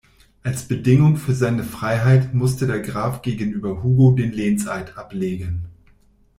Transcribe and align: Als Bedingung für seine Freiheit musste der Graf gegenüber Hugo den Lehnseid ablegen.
Als 0.41 0.67
Bedingung 0.67 1.15
für 1.15 1.35
seine 1.35 1.63
Freiheit 1.63 2.33
musste 2.33 2.65
der 2.65 2.79
Graf 2.79 3.21
gegenüber 3.21 3.83
Hugo 3.83 4.13
den 4.13 4.31
Lehnseid 4.31 4.97
ablegen. 4.97 5.65